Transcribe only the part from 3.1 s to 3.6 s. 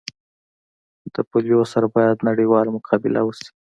وسي